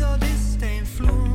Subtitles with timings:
[0.00, 1.29] do disdain flew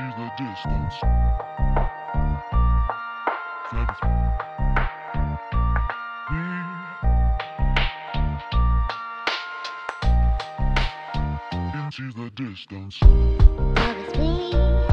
[0.00, 0.94] Into the distance.
[11.74, 12.96] Into the distance.
[13.76, 14.89] Seventh.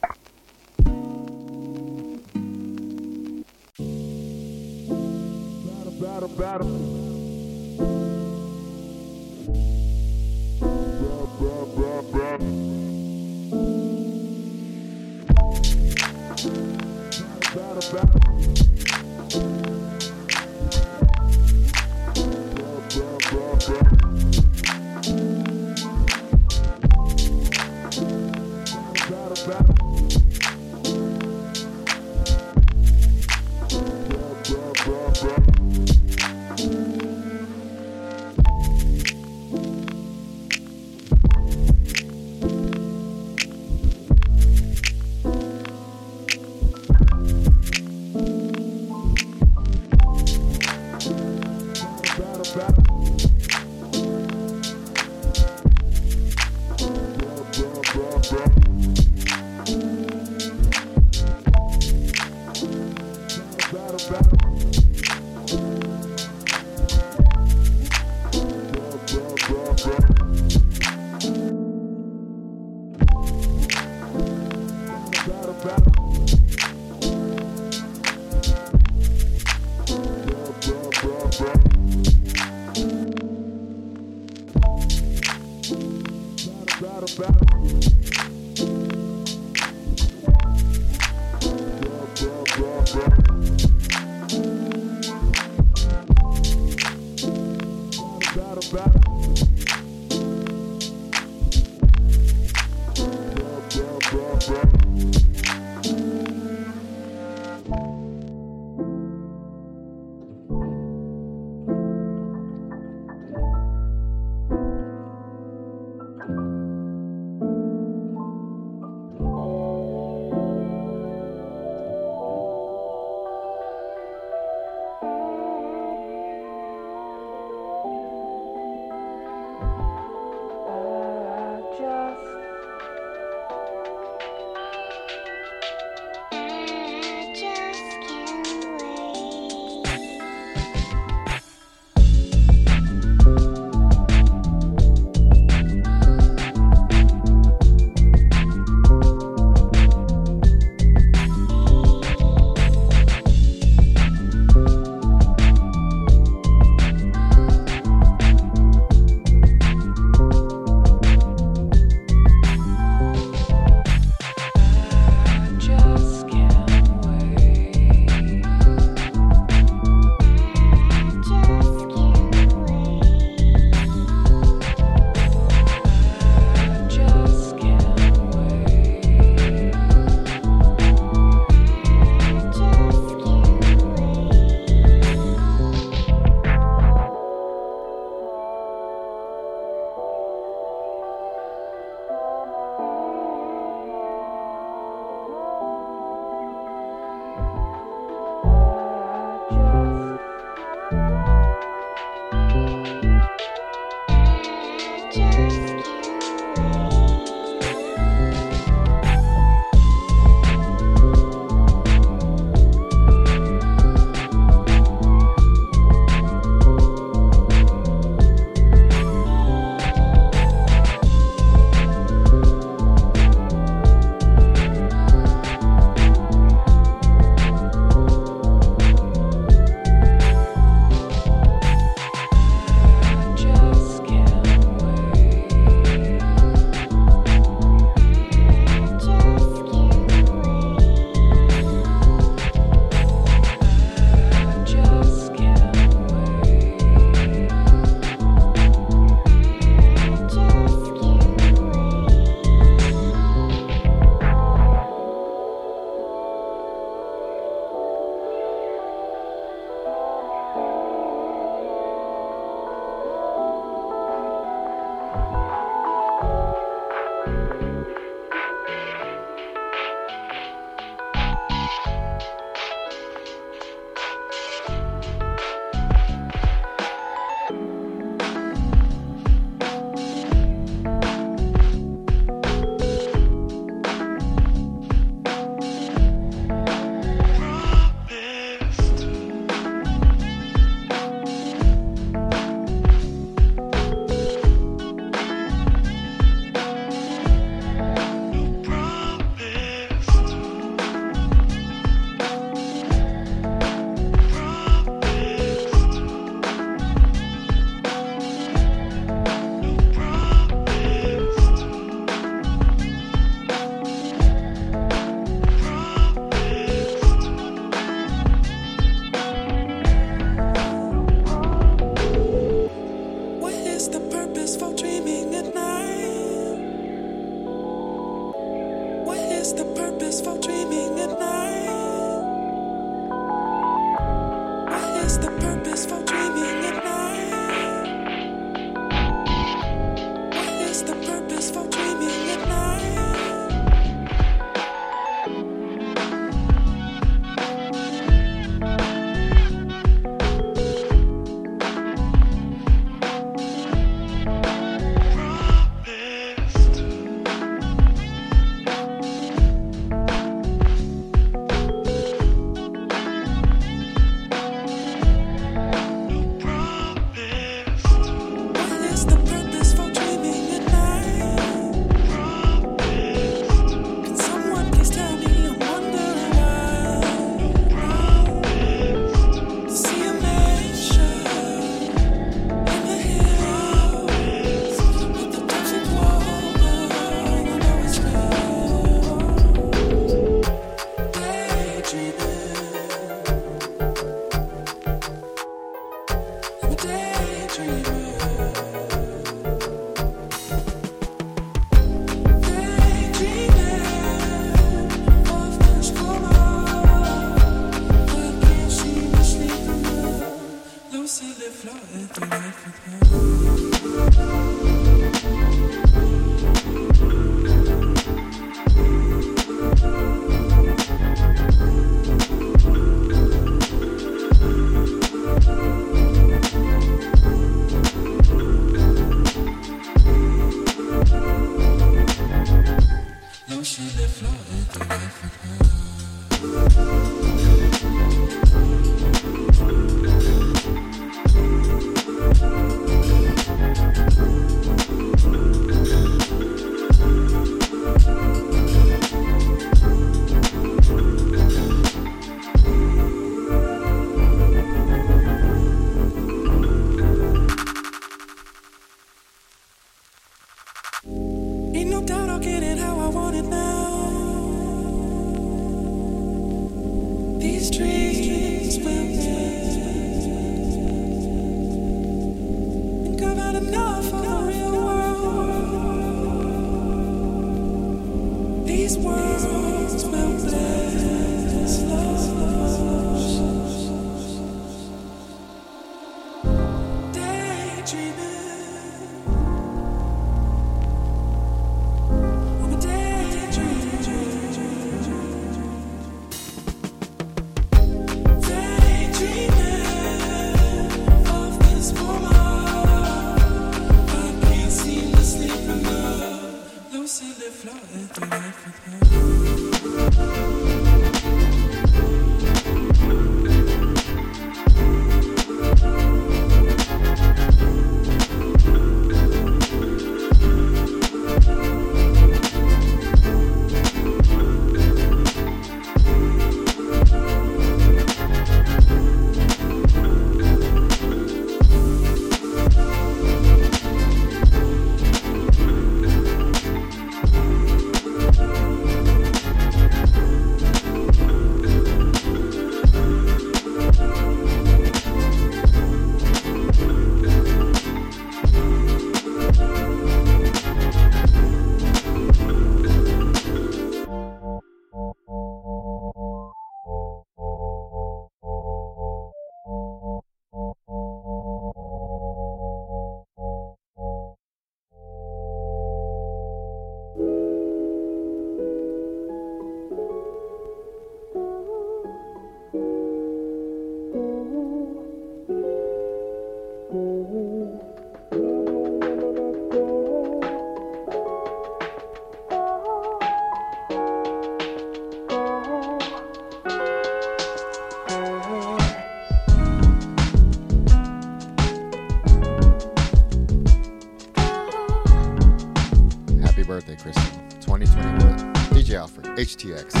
[599.63, 600.00] Alfred,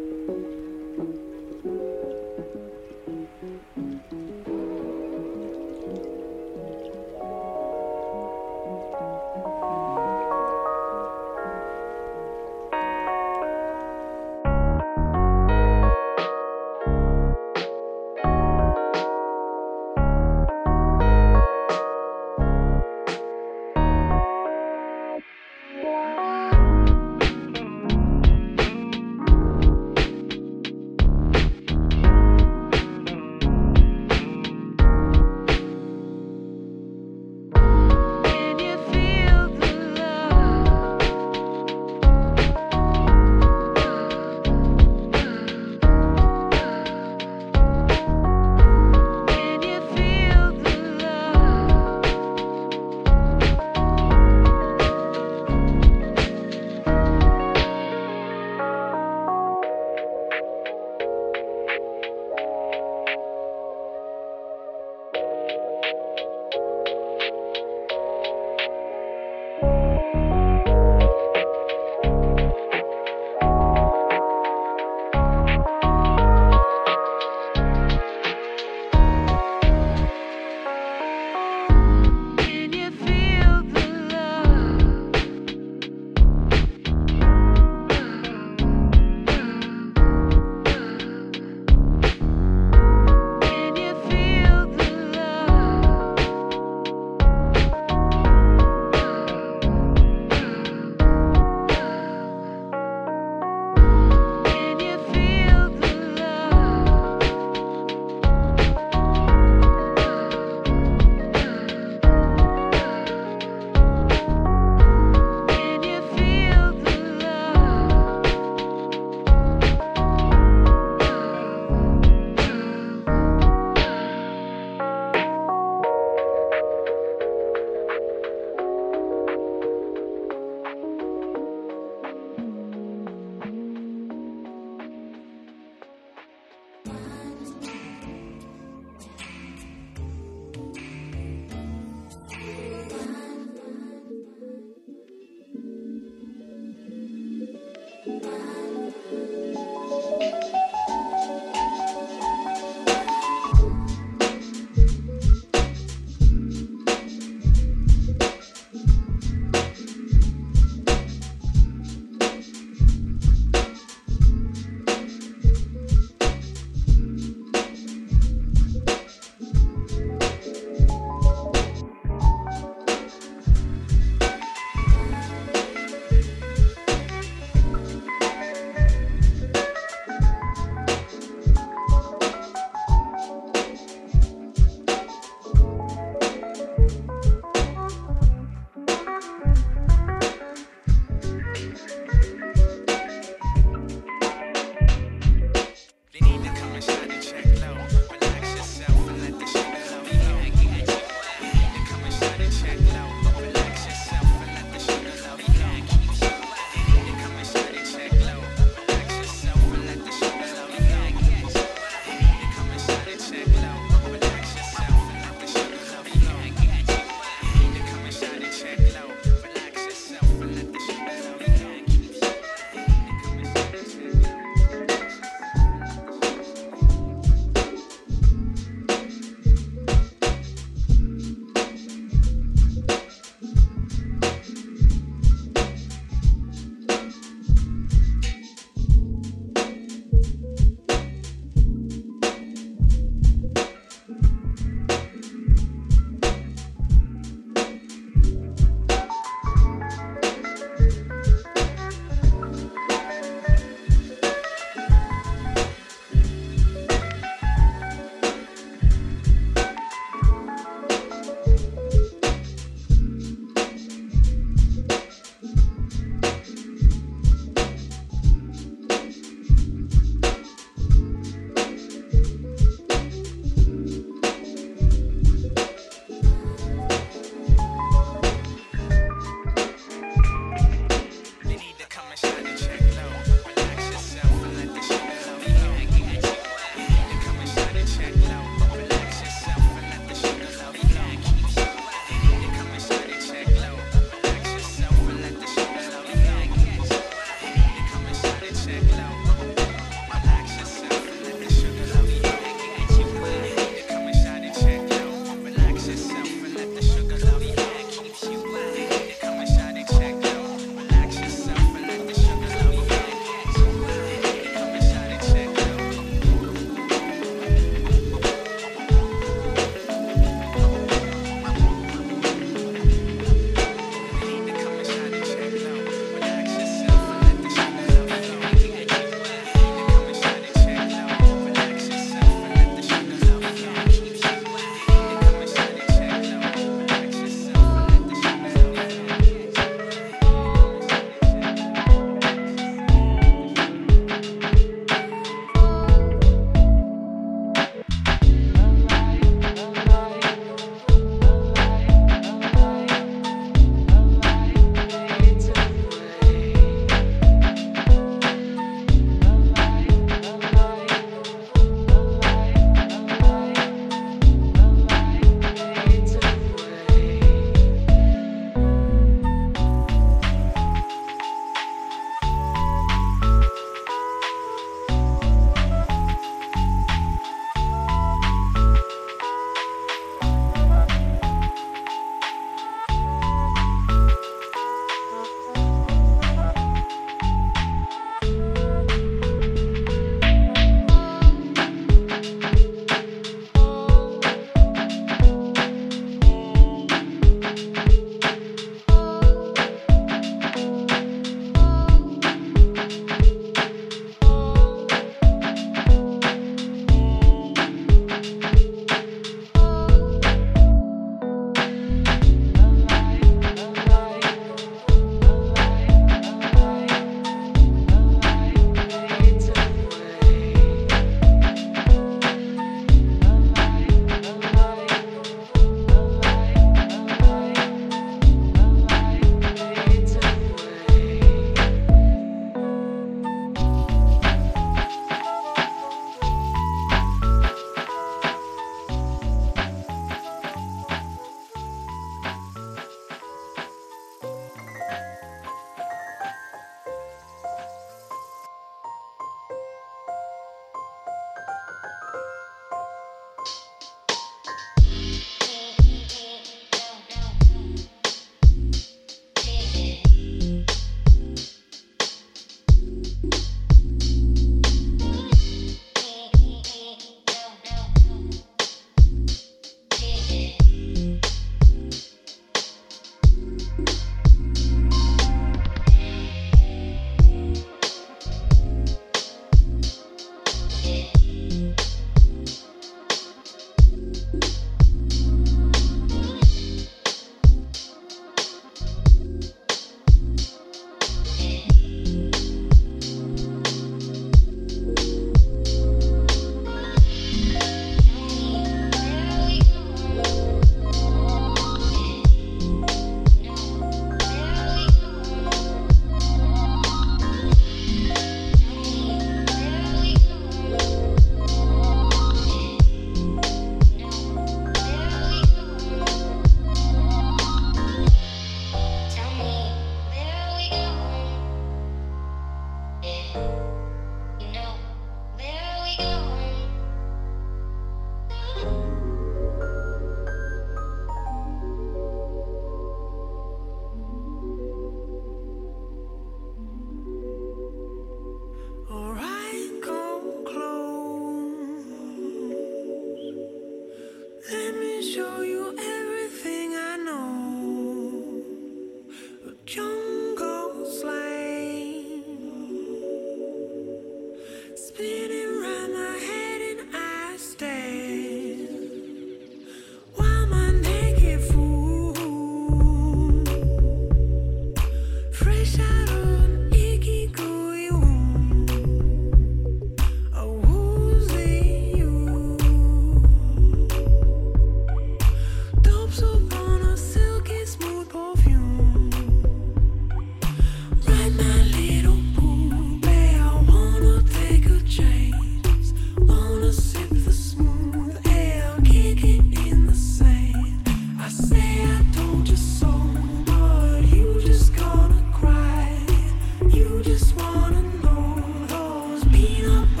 [599.61, 600.00] Wait up.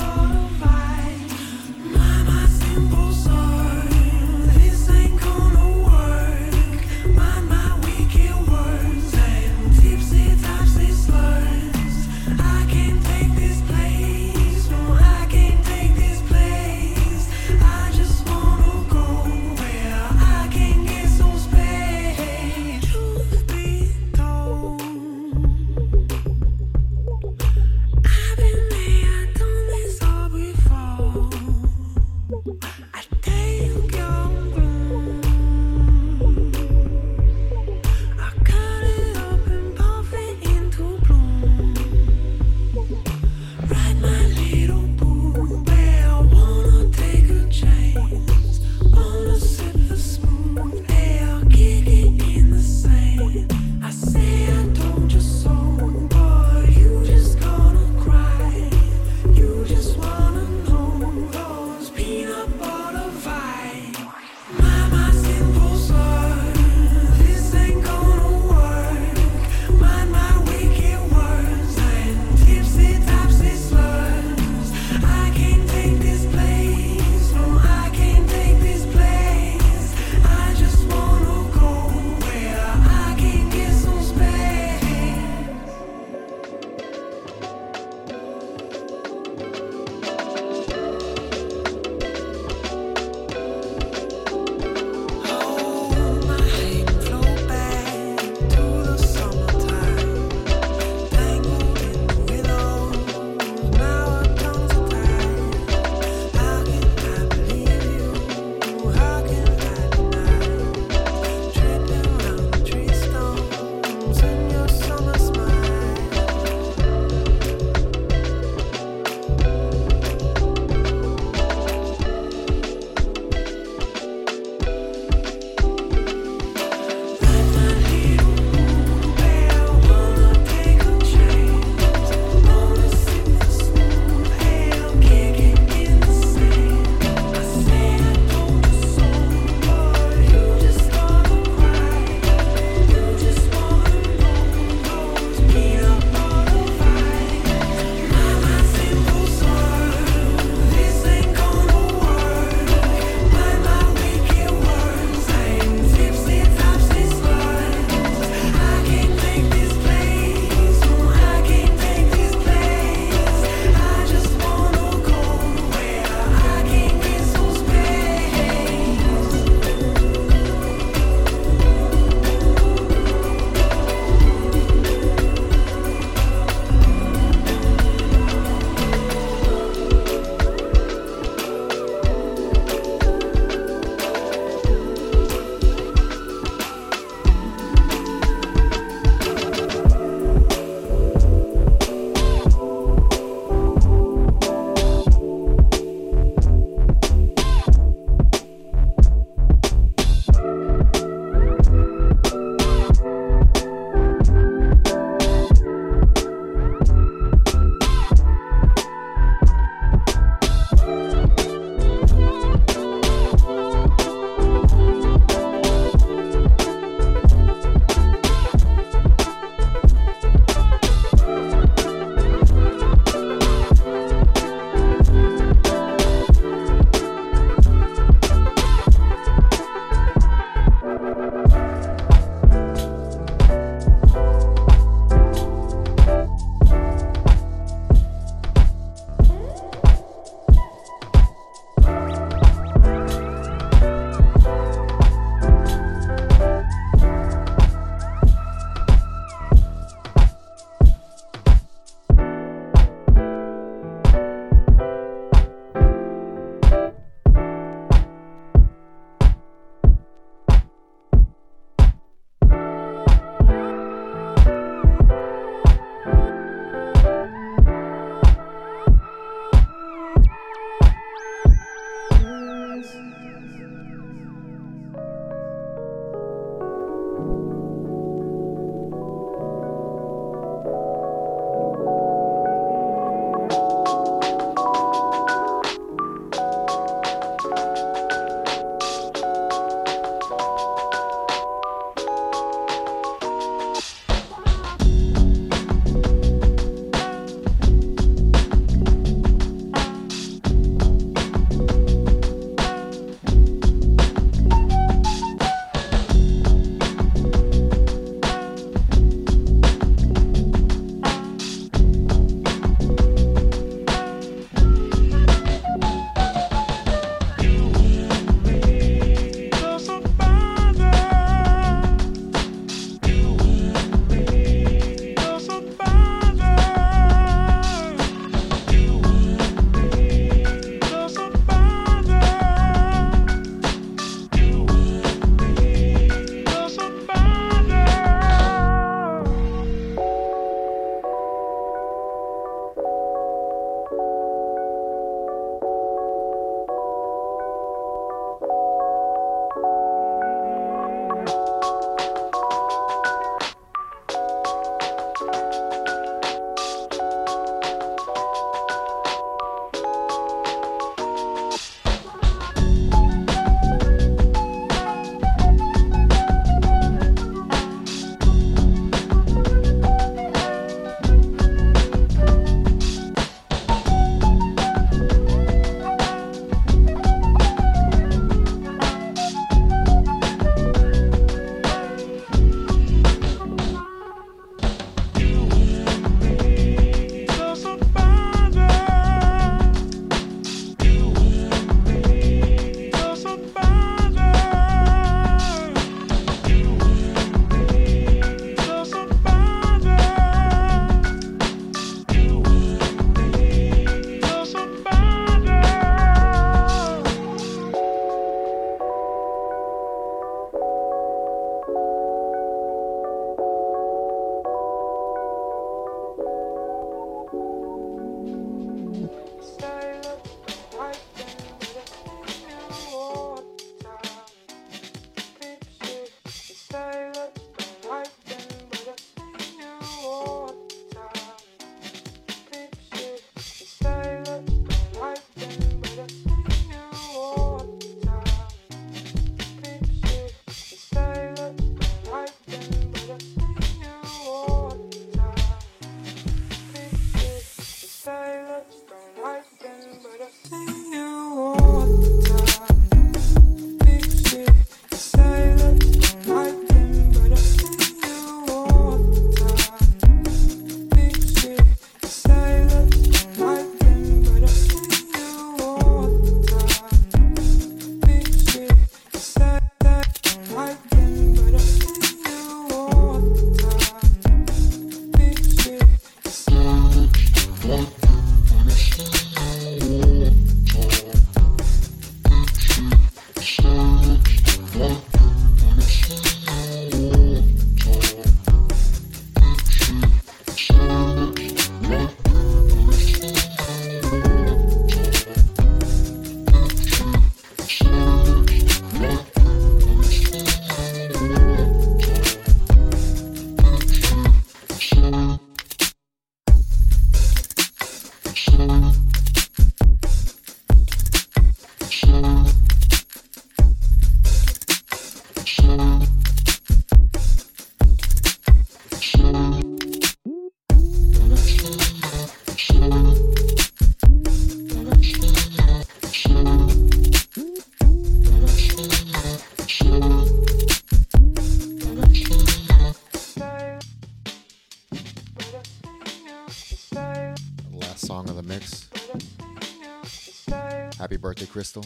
[541.47, 541.83] Crystal.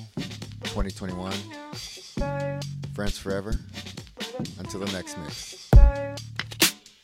[0.63, 1.31] 2021.
[2.93, 3.53] Friends forever.
[4.59, 5.69] Until the next mix.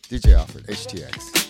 [0.10, 1.41] DJ Alfred, HTX.